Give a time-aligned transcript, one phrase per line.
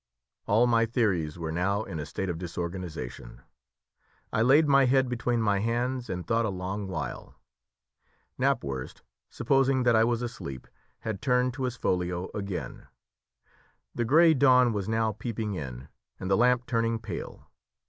[0.47, 3.43] All my theories were now in a state of disorganisation.
[4.33, 7.35] I laid my head between my hands and thought a long while.
[8.39, 10.67] Knapwurst, supposing that I was asleep,
[11.01, 12.87] had turned to his folio again.
[13.93, 15.87] The grey dawn was now peeping in,
[16.19, 17.47] and the lamp turning pale.